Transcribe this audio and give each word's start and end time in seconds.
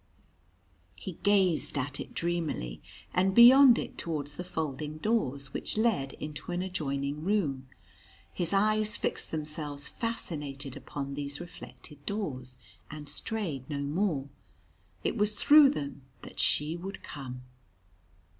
He 0.95 1.19
gazed 1.21 1.77
at 1.77 1.99
it 1.99 2.15
dreamily, 2.15 2.81
and 3.13 3.35
beyond 3.35 3.77
it 3.77 3.99
towards 3.99 4.35
the 4.35 4.43
folding 4.43 4.97
doors, 4.97 5.53
which 5.53 5.77
led 5.77 6.13
into 6.13 6.51
an 6.51 6.63
adjoining 6.63 7.23
room. 7.23 7.67
His 8.33 8.51
eyes 8.51 8.97
fixed 8.97 9.29
themselves 9.29 9.87
fascinated 9.87 10.75
upon 10.75 11.13
these 11.13 11.39
reflected 11.39 12.03
doors, 12.07 12.57
and 12.89 13.07
strayed 13.07 13.69
no 13.69 13.81
more. 13.83 14.27
It 15.03 15.17
was 15.17 15.35
through 15.35 15.69
them 15.69 16.01
that 16.23 16.39
she 16.39 16.75
would 16.75 17.03
come. 17.03 17.43